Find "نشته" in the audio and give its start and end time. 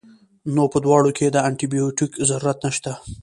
2.65-2.91